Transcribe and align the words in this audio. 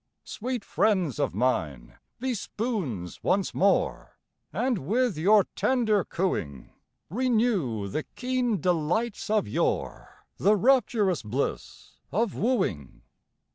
Sweet 0.23 0.65
friends 0.65 1.19
of 1.19 1.35
mine, 1.35 1.99
be 2.19 2.33
spoons 2.33 3.21
once 3.23 3.53
more, 3.53 4.17
And 4.51 4.79
with 4.79 5.15
your 5.15 5.43
tender 5.55 6.03
cooing 6.03 6.71
Renew 7.11 7.87
the 7.87 8.01
keen 8.15 8.59
delights 8.59 9.29
of 9.29 9.47
yore 9.47 10.25
The 10.37 10.55
rapturous 10.55 11.21
bliss 11.21 11.99
of 12.11 12.33
wooing. 12.33 13.03